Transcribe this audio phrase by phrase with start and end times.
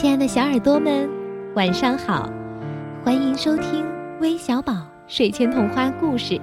[0.00, 1.10] 亲爱的小耳朵们，
[1.56, 2.30] 晚上好！
[3.04, 3.84] 欢迎收听
[4.20, 4.72] 微小宝
[5.08, 6.40] 睡前童话故事，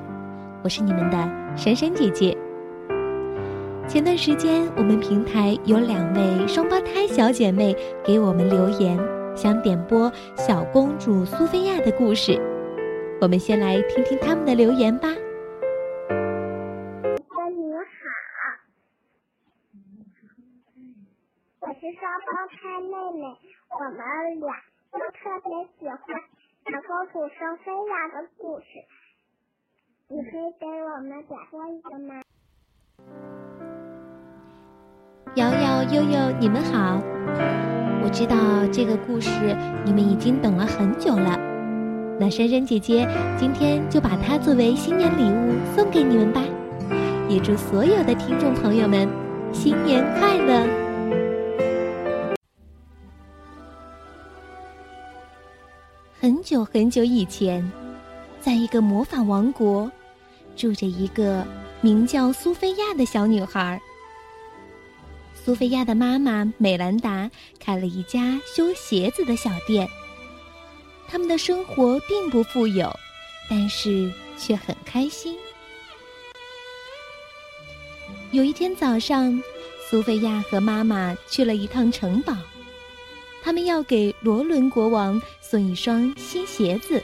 [0.62, 1.18] 我是你们的
[1.55, 2.38] 珊珊姐姐。
[3.88, 7.73] 前段时间，我们平台有两位双胞胎小姐妹
[8.04, 8.99] 给我们留言，
[9.38, 12.38] 想点播小公主苏菲亚的故事。
[13.22, 15.08] 我们先来听听他们的留言吧。
[22.81, 23.25] 妹妹，
[23.71, 24.53] 我们俩
[24.91, 25.97] 都特别喜欢
[26.65, 28.65] 小公主苏菲亚的故事，
[30.07, 31.38] 你可以给我们讲
[31.71, 32.21] 一个吗？
[35.35, 37.01] 瑶瑶、悠悠，你们好！
[38.03, 38.35] 我知道
[38.71, 39.29] 这个故事
[39.84, 41.37] 你们已经等了很久了，
[42.20, 46.41] 那珊珊姐姐今天就把它作为新年礼物送给你们吧，
[47.27, 49.09] 也祝所有的听众朋友们
[49.53, 50.84] 新年快乐！
[56.26, 57.71] 很久很久以前，
[58.41, 59.91] 在一个魔法王国，
[60.55, 61.45] 住着一个
[61.82, 63.79] 名叫苏菲亚的小女孩。
[65.35, 67.29] 苏菲亚的妈妈美兰达
[67.59, 69.88] 开了一家修鞋子的小店。
[71.07, 72.91] 他们的生活并不富有，
[73.47, 75.38] 但是却很开心。
[78.31, 79.39] 有一天早上，
[79.88, 82.35] 苏菲亚和妈妈去了一趟城堡。
[83.46, 87.00] 他们要给罗伦国王送一双新鞋子。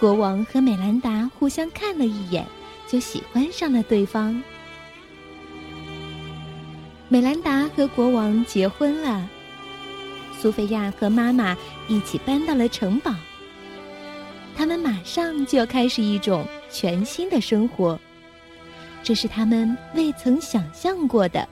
[0.00, 2.44] 国王和美兰达互相看了一眼，
[2.88, 4.42] 就喜欢上了对方。
[7.08, 9.30] 美兰达和国王结婚了，
[10.36, 13.14] 苏菲亚和妈妈一起搬到了城堡。
[14.56, 17.96] 他们马上就要开始一种全新的生活，
[19.04, 21.48] 这是他们未曾想象过的。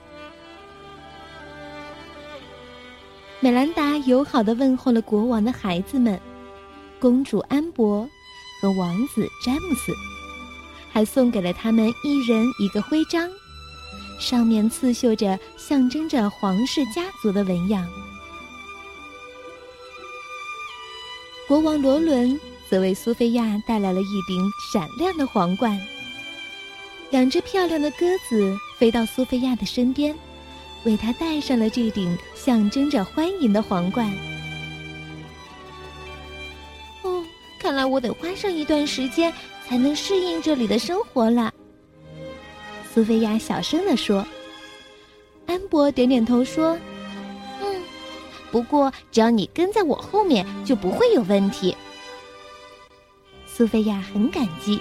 [3.41, 6.19] 美兰达友好的问候了国王的孩子们，
[6.99, 8.05] 公主安博
[8.61, 9.93] 和王子詹姆斯，
[10.91, 13.29] 还送给了他们一人一个徽章，
[14.19, 17.87] 上面刺绣着象征着皇室家族的纹样。
[21.47, 22.37] 国王罗伦
[22.69, 25.79] 则为苏菲亚带来了一顶闪亮的皇冠。
[27.09, 30.13] 两只漂亮的鸽子飞到苏菲亚的身边。
[30.83, 34.11] 为他戴上了这顶象征着欢迎的皇冠。
[37.03, 37.23] 哦，
[37.59, 39.33] 看来我得花上一段时间
[39.67, 41.53] 才能适应这里的生活了。
[42.93, 44.25] 苏菲亚小声地说。
[45.45, 46.77] 安博点点头说
[47.59, 47.81] ：“嗯，
[48.51, 51.75] 不过只要你跟在我后面，就不会有问题。”
[53.51, 54.79] 苏菲亚很感激，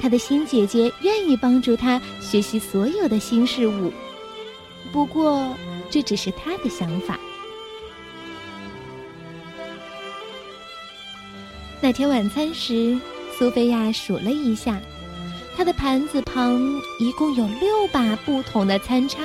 [0.00, 3.92] 她的新姐姐愿意帮助她学习所有的新事物。
[4.92, 5.54] 不过，
[5.90, 7.18] 这只是他的想法。
[11.80, 12.98] 那天晚餐时，
[13.38, 14.80] 苏菲亚数了一下，
[15.56, 16.60] 她的盘子旁
[16.98, 19.22] 一共有六把不同的餐叉。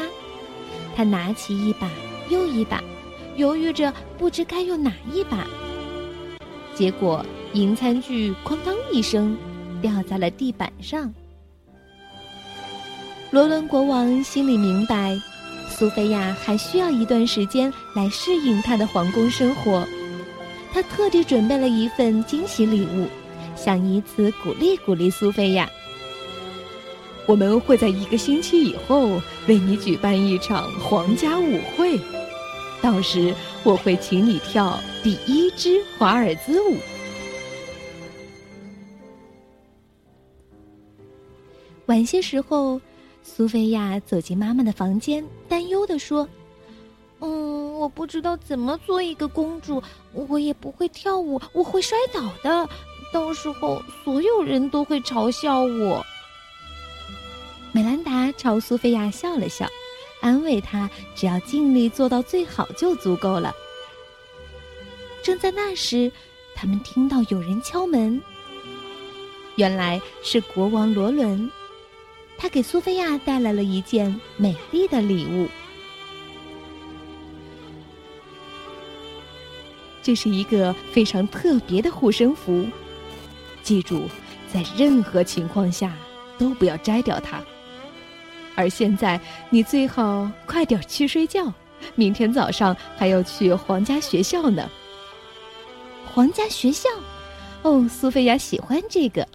[0.95, 1.89] 她拿起一把
[2.29, 2.83] 又一把，
[3.35, 5.47] 犹豫着不知该用哪一把。
[6.75, 9.35] 结果，银餐具“哐当”一声
[9.81, 11.11] 掉在了地板上。
[13.31, 15.19] 罗伦国王心里明白。
[15.75, 19.85] 苏菲亚还需要一段时间来适应她的皇宫生活，
[20.71, 23.07] 他特地准备了一份惊喜礼物，
[23.55, 25.67] 想以此鼓励鼓励苏菲亚。
[27.25, 31.99] 我们会在一个星期以后为你举办一场皇家舞会，
[32.81, 36.77] 到时我会请你跳第一支华尔兹舞。
[41.87, 42.79] 晚些时候。
[43.23, 46.27] 苏菲亚走进妈妈的房间，担忧地说
[47.19, 52.69] ：“嗯，我不知道怎么做一个公主，我也不会跳舞，我会摔倒的，
[53.11, 56.05] 到时候所有人都会嘲笑我。”
[57.71, 59.65] 美兰达朝苏菲亚笑了笑，
[60.21, 63.55] 安慰她：“只要尽力做到最好就足够了。”
[65.23, 66.11] 正在那时，
[66.53, 68.21] 他们听到有人敲门，
[69.55, 71.49] 原来是国王罗伦。
[72.37, 75.47] 他给苏菲亚带来了一件美丽的礼物，
[80.01, 82.65] 这是一个非常特别的护身符。
[83.63, 84.09] 记住，
[84.51, 85.93] 在任何情况下
[86.37, 87.41] 都不要摘掉它。
[88.55, 89.19] 而现在，
[89.49, 91.51] 你最好快点去睡觉，
[91.95, 94.69] 明天早上还要去皇家学校呢。
[96.13, 96.89] 皇家学校，
[97.63, 99.25] 哦，苏菲亚喜欢这个。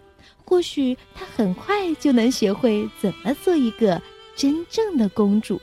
[0.48, 4.00] 或许她很快就能学会怎么做一个
[4.34, 5.60] 真正的公主。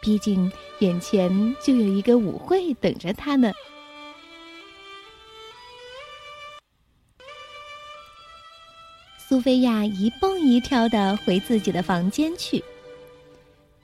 [0.00, 3.52] 毕竟眼前就有一个舞会等着他呢。
[9.18, 12.62] 苏菲亚一蹦一跳的回自己的房间去。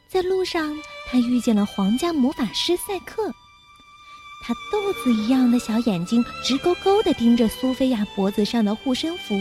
[0.09, 0.77] 在路上，
[1.11, 3.31] 她遇见了皇家魔法师赛克。
[4.43, 9.35] 他豆子一样的小眼睛直勾勾的盯着苏菲亚脖子上的护身符，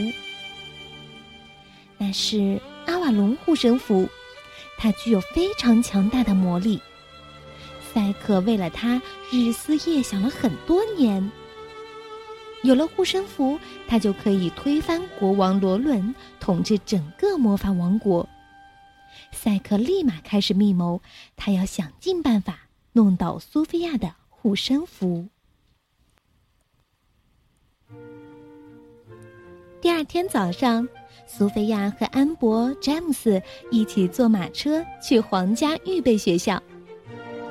[1.99, 4.09] 那是阿瓦隆护身符，
[4.77, 6.81] 它具有非常强大的魔力。
[7.93, 8.99] 赛克为了它
[9.29, 11.31] 日思夜想了很多年。
[12.63, 18.27] 有了护身符，他就可以推翻国王罗伦，统治整个魔法王国。
[19.31, 21.01] 赛克立马开始密谋，
[21.35, 22.61] 他要想尽办法
[22.93, 24.15] 弄到苏菲亚的。
[24.41, 25.27] 护身符。
[29.81, 30.87] 第二天早上，
[31.31, 33.39] 苏菲亚和安博、詹姆斯
[33.69, 36.61] 一起坐马车去皇家预备学校。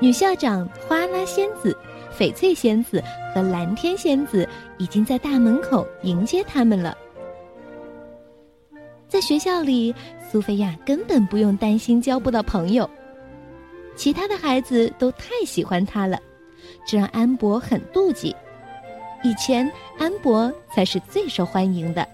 [0.01, 1.75] 女校长花拉仙子、
[2.13, 3.03] 翡翠仙子
[3.33, 4.47] 和蓝天仙子
[4.79, 6.99] 已经在大门口迎接他们了。
[9.07, 9.95] 在学校里，
[10.29, 12.89] 苏菲亚根本不用担心交不到朋友，
[13.95, 16.19] 其他的孩子都太喜欢她了。
[16.85, 18.35] 这让安博很妒忌。
[19.23, 22.07] 以前安博才是最受欢迎的。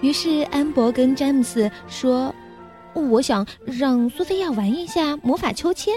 [0.00, 2.34] 于是安博跟詹姆斯说
[2.94, 5.94] ：“我想让苏菲亚玩一下魔法秋千。”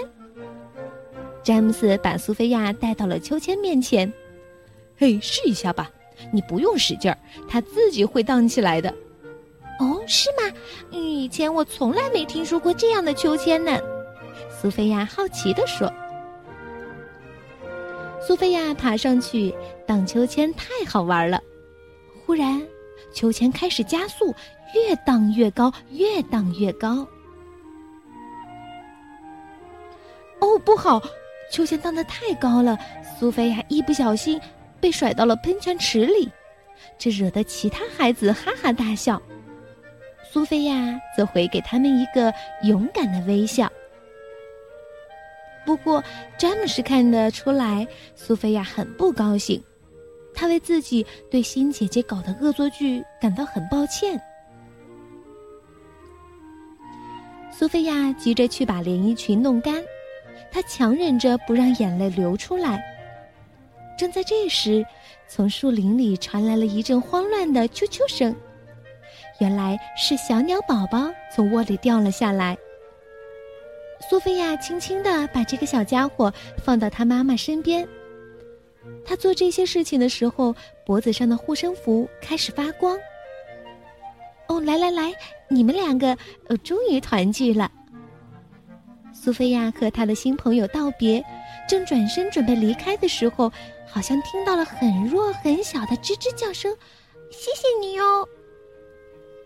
[1.42, 4.12] 詹姆斯把苏菲亚带到了秋千面前
[4.96, 5.90] ，“嘿，试一下吧，
[6.32, 7.18] 你不用使劲儿，
[7.48, 8.92] 它自己会荡起来的。
[9.80, 10.56] ”“哦，是吗？
[10.90, 13.78] 以前我从来没听说过这样的秋千呢。”
[14.60, 15.92] 苏菲亚好奇地说
[18.26, 19.54] ：“苏菲亚爬上去
[19.86, 21.40] 荡秋千，太好玩了。
[22.24, 22.62] 忽然，
[23.14, 24.34] 秋千开始加速，
[24.74, 27.06] 越荡越高，越荡越高。
[30.40, 31.00] 哦，不好！
[31.50, 32.76] 秋千荡得太高了，
[33.18, 34.40] 苏菲亚一不小心
[34.80, 36.28] 被甩到了喷泉池里，
[36.98, 39.22] 这惹得其他孩子哈哈大笑。
[40.32, 42.34] 苏菲亚则回给他们一个
[42.64, 43.70] 勇敢的微笑。”
[45.64, 46.02] 不过，
[46.36, 49.62] 詹姆斯看得出来，苏菲亚很不高兴。
[50.34, 54.20] 他为自己对新姐姐搞的恶作剧感到很抱歉。
[57.50, 59.82] 苏菲亚急着去把连衣裙弄干，
[60.50, 62.82] 她强忍着不让眼泪流出来。
[63.96, 64.84] 正在这时，
[65.28, 68.34] 从树林里传来了一阵慌乱的啾啾声，
[69.38, 72.58] 原来是小鸟宝宝从窝里掉了下来。
[74.10, 77.88] 苏菲亚轻轻地把这个小家伙放到他妈妈身边。
[79.04, 80.54] 他做这些事情的时候，
[80.84, 82.98] 脖子上的护身符开始发光。
[84.48, 85.12] 哦，来来来，
[85.48, 86.16] 你们两个，
[86.48, 87.70] 呃，终于团聚了。
[89.12, 91.24] 苏菲亚和他的新朋友道别，
[91.68, 93.50] 正转身准备离开的时候，
[93.86, 96.74] 好像听到了很弱很小的吱吱叫声。
[97.30, 98.28] 谢谢你哦。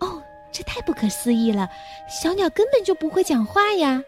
[0.00, 1.68] 哦，这太不可思议了，
[2.08, 4.02] 小鸟根本就不会讲话呀。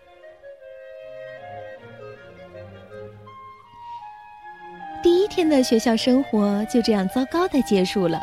[5.03, 8.21] 第一天的学校生活就这样糟糕的结束了。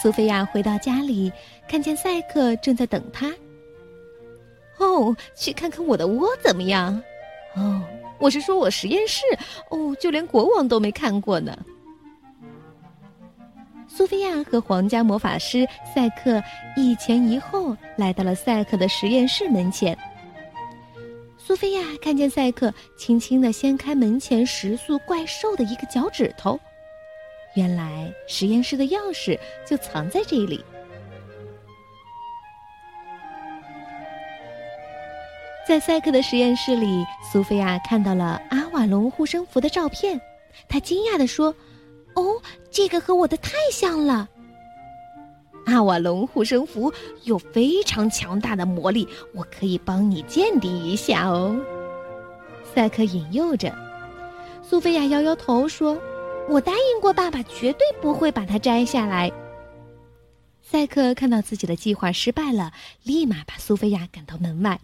[0.00, 1.30] 苏菲亚回到家里，
[1.68, 3.30] 看见赛克正在等她。
[4.78, 7.02] 哦，去看看我的窝怎么样？
[7.54, 7.82] 哦，
[8.18, 9.20] 我是说我实验室。
[9.68, 11.54] 哦，就连国王都没看过呢。
[13.86, 16.42] 苏菲亚和皇家魔法师赛克
[16.76, 19.98] 一前一后来到了赛克的实验室门前。
[21.50, 26.56] 苏菲亚看见赛克轻轻的掀开门前食宿怪兽的一个脚趾头，
[27.56, 30.64] 原来实验室的钥匙就藏在这里。
[35.66, 40.20] 在赛克的实验室里，苏菲亚看到了阿瓦隆护身符的照片，
[40.68, 41.52] 她惊讶的说
[42.14, 42.40] ：“哦，
[42.70, 44.28] 这个和我的太像了。”
[45.70, 51.56] 纳瓦隆护身符有非常强大的魔力，我可以帮你鉴定一下哦。
[52.74, 53.72] 赛克引诱着，
[54.68, 55.96] 苏菲亚摇摇头说
[56.50, 59.30] ：“我答应过爸爸，绝对不会把它摘下来。”
[60.60, 62.72] 赛克看到自己的计划失败了，
[63.04, 64.80] 立马把苏菲亚赶到门外。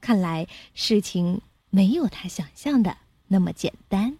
[0.00, 2.96] 看来事情没有他想象的
[3.28, 4.16] 那么简单。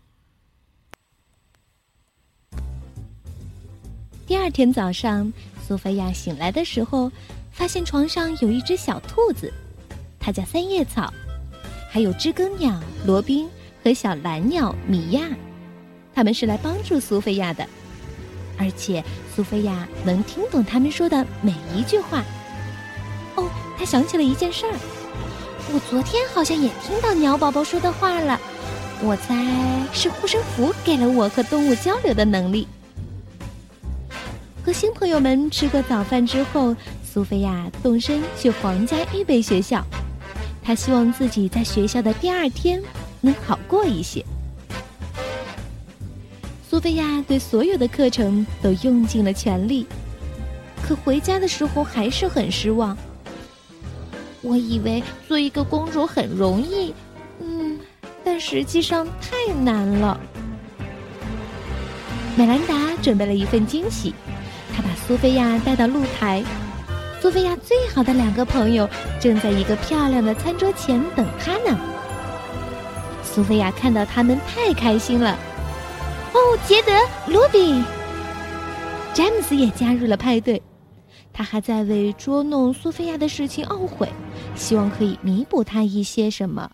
[4.26, 5.32] 第二天早上。
[5.66, 7.10] 苏菲亚醒来的时候，
[7.50, 9.52] 发现床上有一只小兔子，
[10.20, 11.12] 它叫三叶草，
[11.90, 13.48] 还有知更鸟罗宾
[13.82, 15.22] 和小蓝鸟米娅，
[16.14, 17.66] 他们是来帮助苏菲亚的，
[18.56, 19.02] 而且
[19.34, 22.22] 苏菲亚能听懂他们说的每一句话。
[23.34, 24.72] 哦，她想起了一件事儿，
[25.72, 28.40] 我昨天好像也听到鸟宝宝说的话了，
[29.02, 29.34] 我猜
[29.92, 32.68] 是护身符给了我和动物交流的能力。
[34.66, 39.80] 和新朋友们吃过早饭之后，苏菲亚动身去皇家预备学校。
[40.60, 42.82] 她希望自己在学校的第二天
[43.20, 44.24] 能好过一些。
[46.68, 49.86] 苏菲亚对所有的课程都用尽了全力，
[50.82, 52.98] 可回家的时候还是很失望。
[54.42, 56.92] 我以为做一个公主很容易，
[57.38, 57.78] 嗯，
[58.24, 60.18] 但实际上太难了。
[62.36, 64.12] 美兰达准备了一份惊喜，
[65.06, 66.42] 苏菲亚带到露台。
[67.20, 68.88] 苏菲亚最好的两个朋友
[69.20, 71.78] 正在一个漂亮的餐桌前等她呢。
[73.22, 75.38] 苏菲亚看到他们太开心了。
[76.32, 76.92] 哦，杰德、
[77.32, 77.84] 卢比、
[79.14, 80.60] 詹姆斯也加入了派对。
[81.32, 84.08] 他还在为捉弄苏菲亚的事情懊悔，
[84.54, 86.70] 希望可以弥补他一些什么。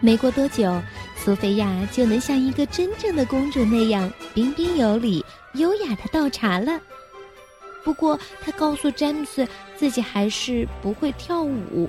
[0.00, 0.80] 没过多久，
[1.22, 5.22] 苏菲亚就能像一个真正的公主那样彬彬有礼、
[5.52, 6.80] 优雅的倒茶了。
[7.84, 9.46] 不过，她告诉詹姆斯
[9.76, 11.88] 自己还是不会跳舞。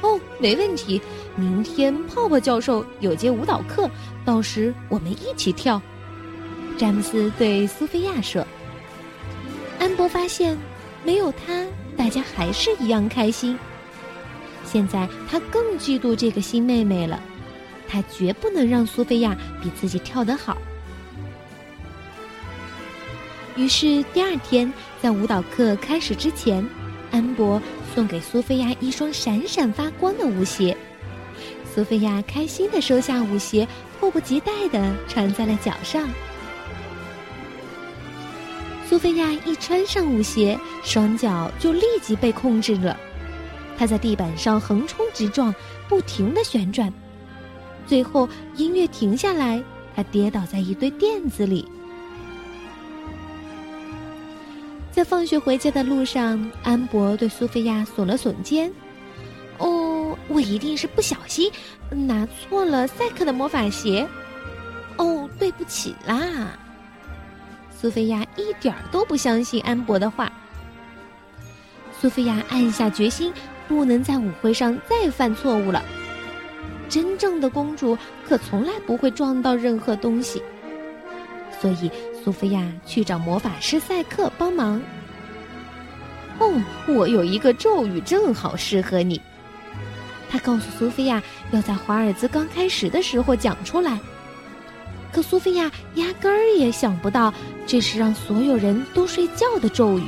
[0.00, 1.00] 哦，没问题。
[1.34, 3.90] 明天泡泡教授有节舞蹈课，
[4.24, 5.82] 到时我们一起跳。
[6.78, 8.46] 詹姆斯对苏菲亚说。
[9.80, 10.56] 安博发现，
[11.04, 13.58] 没有他，大家还是一样开心。
[14.64, 17.20] 现在他更嫉妒这个新妹妹了，
[17.90, 20.56] 他绝不能让苏菲亚比自己跳得好。
[23.56, 26.64] 于是第二天，在舞蹈课开始之前，
[27.10, 27.60] 安博。
[27.92, 30.76] 送给苏菲亚一双闪闪发光的舞鞋，
[31.74, 33.66] 苏菲亚开心的收下舞鞋，
[33.98, 36.08] 迫不及待的穿在了脚上。
[38.88, 42.96] 苏菲亚一穿上舞鞋，双脚就立即被控制了，
[43.76, 45.52] 她在地板上横冲直撞，
[45.88, 46.92] 不停的旋转，
[47.90, 49.60] 最后音乐停下来，
[49.96, 51.68] 他跌倒在一堆垫子里。
[54.92, 58.72] 在放学回家的路上，安博对苏菲亚耸了耸肩。
[59.58, 61.50] “哦，我一定是不小心
[61.90, 64.06] 拿错了赛克的魔法鞋。
[64.96, 66.56] ”“哦，对不起啦。”
[67.76, 70.32] 苏菲亚一点都不相信安博的话。
[72.00, 73.32] 苏菲亚暗下决心，
[73.66, 75.82] 不能在舞会上再犯错误了。
[76.90, 77.96] 真正的公主
[78.28, 80.42] 可从来不会撞到任何东西，
[81.58, 81.90] 所以。
[82.22, 84.78] 苏菲亚去找魔法师赛克帮忙。
[86.38, 89.18] 哦，我有一个咒语正好适合你。
[90.28, 93.98] 他告诉苏菲亚要在华尔兹刚开始的时候讲出来。
[95.10, 97.32] 可苏菲亚压根儿也想不到
[97.66, 100.04] 这是让所有人都睡觉的咒语，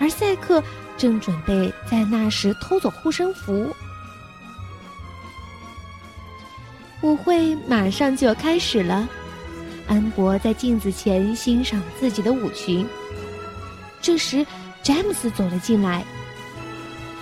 [0.00, 0.60] 而赛克
[0.96, 3.72] 正准备在那时偷走护身符。
[7.06, 9.08] 舞会马上就要开始了。
[9.86, 12.84] 安博在镜子前欣赏自己的舞裙。
[14.02, 14.44] 这时，
[14.82, 16.04] 詹姆斯走了进来。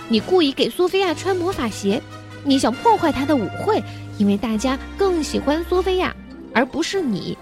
[0.07, 2.01] 你故意给苏菲亚穿魔法鞋，
[2.43, 3.83] 你想破坏她的舞会，
[4.17, 6.15] 因为大家更喜欢苏菲亚，
[6.51, 7.37] 而不是你。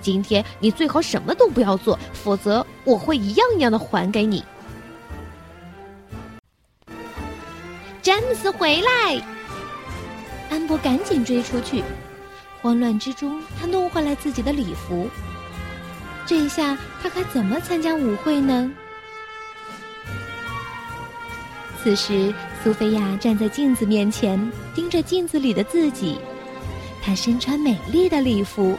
[0.00, 4.44] 今天你最好什么都不要做，否则我会一样一样的还给你。
[8.00, 9.20] 詹姆斯回来，
[10.50, 11.82] 安博赶紧追出去。
[12.60, 15.08] 慌乱之中，他弄坏了自己的礼服。
[16.26, 18.70] 这一下，他还怎么参加舞会呢？
[21.82, 26.18] 此时，苏菲亚站在镜子面前，盯着镜子里的自己。
[27.00, 28.76] 她身穿美丽的礼服，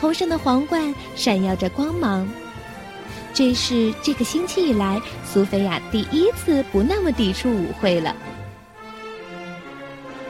[0.00, 2.26] 头上的皇冠闪耀着光芒。
[3.34, 8.16] 这是这个星期以来，苏菲亚第一次不那么抵触舞会了。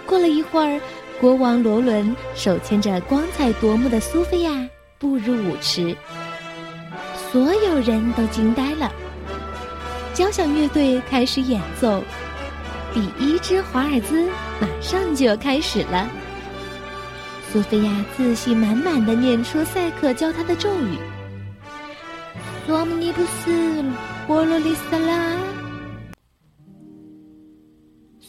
[0.07, 0.81] 过了一会儿。
[1.21, 4.69] 国王罗伦手牵着光彩夺目的苏菲亚
[4.99, 5.97] 步入舞池，
[7.31, 8.93] 所有人都惊呆了。
[10.13, 12.03] 交响乐队开始演奏，
[12.93, 14.29] 第一支华尔兹
[14.61, 16.07] 马上就要开始了。
[17.51, 20.99] 苏菲亚自信满满的念出赛克教她的咒语
[22.67, 23.85] ：“罗姆尼布斯，
[24.27, 25.39] 波罗里萨拉。”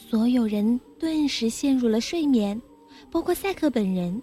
[0.08, 2.60] 所有人顿时陷入了睡眠。
[3.10, 4.20] 包括赛克本人，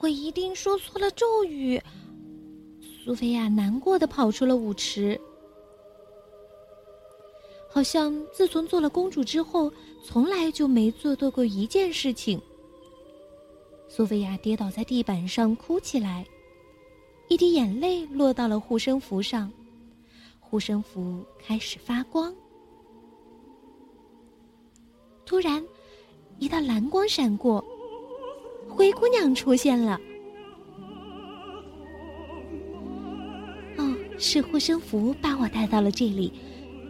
[0.00, 1.80] 我一定说错了咒语。
[3.04, 5.20] 苏菲亚难过的跑出了舞池，
[7.68, 9.72] 好像自从做了公主之后，
[10.04, 12.40] 从来就没做对过一件事情。
[13.88, 16.24] 苏菲亚跌倒在地板上哭起来，
[17.28, 19.50] 一滴眼泪落到了护身符上，
[20.38, 22.32] 护身符开始发光。
[25.32, 25.64] 突然，
[26.38, 27.64] 一道蓝光闪过，
[28.68, 29.98] 灰姑娘出现了。
[33.78, 36.30] 哦，是护身符把我带到了这里，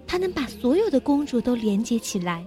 [0.09, 2.45] 它能把所有的公主都连接起来。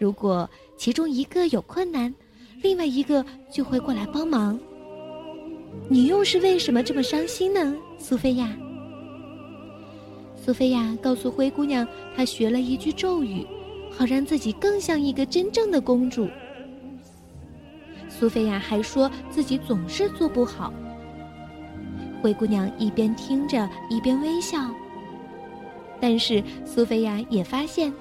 [0.00, 2.12] 如果其中一个有困难，
[2.60, 4.58] 另外一个就会过来帮忙。
[5.88, 8.52] 你又是为什么这么伤心呢，苏菲亚？
[10.34, 13.46] 苏菲亚告诉灰姑娘，她学了一句咒语，
[13.96, 16.28] 好让自己更像一个真正的公主。
[18.08, 20.72] 苏菲亚还说自己总是做不好。
[22.22, 24.58] 灰姑娘一边听着，一边微笑。
[26.00, 27.92] 但是苏菲亚也发现，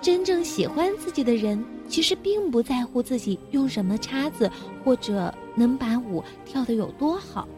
[0.00, 1.64] 真正喜欢自己的人。
[1.88, 4.48] 其实并不在乎自己用什么叉子，
[4.84, 7.48] 或者能把舞跳得有多好。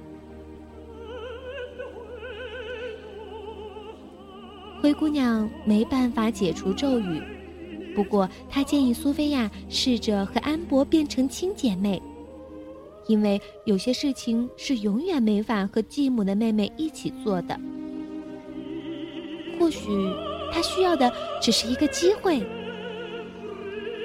[4.81, 7.23] 灰姑娘没办法解除咒语，
[7.95, 12.01] 不过他建议苏菲亚试着和安博变成亲姐妹，
[13.07, 17.59] 因为有些事情是永远没法和继母的妹妹一起做的。
[19.59, 19.89] 或许
[20.53, 22.43] 她需要的只是一个机会。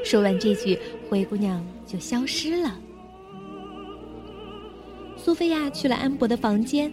[0.03, 0.77] 说完这句，
[1.09, 2.77] 灰姑娘就消失了。
[5.15, 6.91] 苏菲亚去了安博的房间。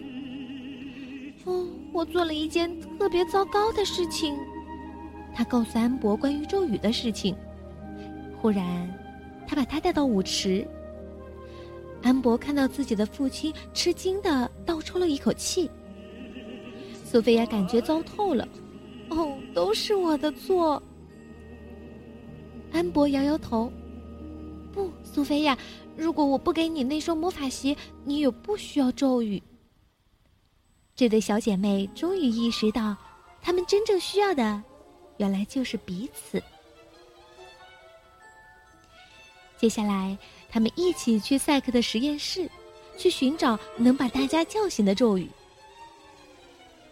[1.45, 4.35] 哦，我做了一件特别糟糕的事情。
[5.35, 7.35] 她告诉安博关于咒语的事情。
[8.41, 8.89] 忽然，
[9.45, 10.65] 她把他带到舞池。
[12.01, 15.69] 安博看到自己的父亲，吃惊的倒抽了一口气。
[17.03, 18.47] 苏菲亚感觉糟透了。
[19.09, 20.81] 哦，都是我的错。
[22.71, 23.71] 安博摇摇头，
[24.71, 25.57] 不，苏菲亚，
[25.97, 29.41] 如果我不给你那双魔法鞋，你也不需要咒语。
[30.95, 32.95] 这对小姐妹终于意识到，
[33.41, 34.61] 她们真正需要的，
[35.17, 36.41] 原来就是彼此。
[39.57, 40.17] 接下来，
[40.49, 42.49] 他们一起去赛克的实验室，
[42.97, 45.29] 去寻找能把大家叫醒的咒语。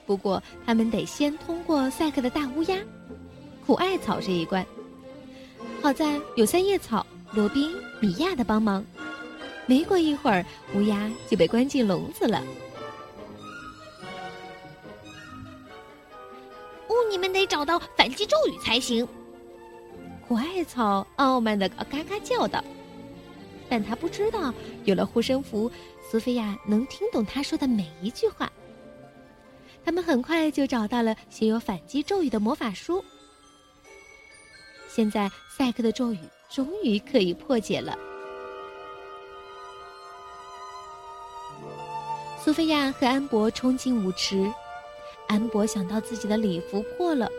[0.05, 2.77] 不过，他们得先通过赛克的大乌鸦、
[3.65, 4.65] 苦艾草这一关。
[5.81, 8.85] 好在有三叶草、罗宾、米娅的帮忙，
[9.65, 12.41] 没过一会儿，乌鸦就被关进笼子了。
[17.63, 19.07] 找到反击咒语才行。
[20.27, 22.61] 苦艾草傲慢的嘎嘎叫道，
[23.69, 25.71] 但他不知道，有了护身符，
[26.11, 28.51] 苏菲亚能听懂他说的每一句话。
[29.85, 33.01] 他们很快就找到了写有反击咒语的魔法书。
[34.89, 37.97] 现在赛克的咒语终于可以破解了。
[42.43, 44.51] 苏菲亚和安博冲进舞池，
[45.29, 47.29] 安博想到自己的礼服破了，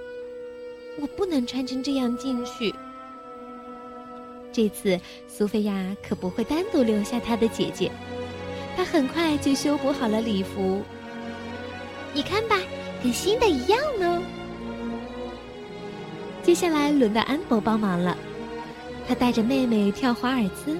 [1.01, 2.75] 我不能穿成这样进去。
[4.53, 7.91] 这次苏菲亚可不会单独留下她的姐姐，
[8.77, 10.83] 她很快就修补好了礼服。
[12.13, 12.57] 你看吧，
[13.03, 14.23] 跟新的一样呢。
[16.43, 18.17] 接下来轮到安博帮忙了，
[19.09, 20.79] 他带着妹妹跳华尔兹，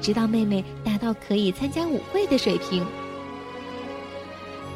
[0.00, 2.86] 直到妹妹达到可以参加舞会的水平。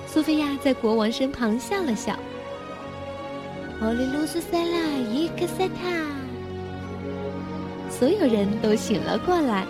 [0.06, 2.18] 苏菲亚在国王身旁笑了笑。
[3.82, 4.78] 奥利卢斯塞拉
[5.10, 5.74] 伊克塞塔，
[7.90, 9.66] 所有人都醒了过来。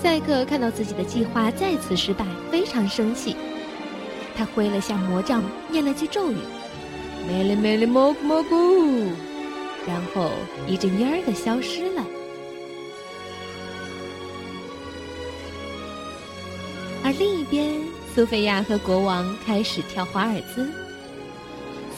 [0.00, 3.34] 赛克看到自己的计划再次失败，非常生气，
[4.36, 6.36] 他挥了下魔杖，念了句咒语。
[7.26, 9.10] 美丽美丽蘑菇蘑菇，
[9.84, 10.30] 然后
[10.68, 12.06] 一阵烟儿的消失了。
[17.02, 17.80] 而另一边，
[18.14, 20.70] 苏菲亚和国王开始跳华尔兹。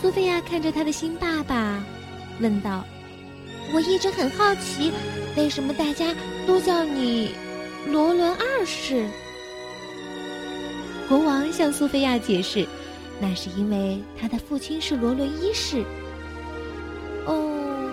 [0.05, 1.83] 苏菲亚看着她的新爸爸，
[2.39, 2.85] 问道
[3.73, 4.93] ：“我一直很好奇，
[5.35, 6.15] 为什么大家
[6.47, 7.31] 都叫你
[7.91, 9.07] 罗伦二世？”
[11.09, 12.69] 国王向苏菲亚解释。
[13.19, 15.83] 那是因为他的父亲是罗伦一世。
[17.25, 17.91] 哦，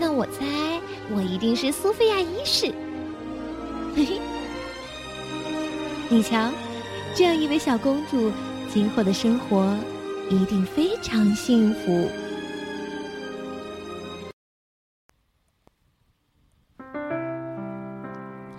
[0.00, 0.80] 那我猜
[1.14, 2.74] 我一定是苏菲亚一世。
[3.94, 4.20] 嘿嘿，
[6.08, 6.50] 你瞧，
[7.14, 8.32] 这样一位小公主，
[8.74, 9.72] 今后的生活
[10.28, 12.08] 一定非常幸福。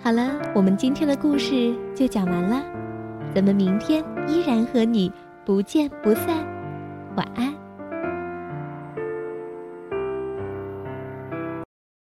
[0.02, 2.62] 好了，我们今天的故事就讲完了，
[3.34, 5.12] 咱们明天依然和你。
[5.44, 6.46] 不见不散，
[7.16, 7.67] 晚安。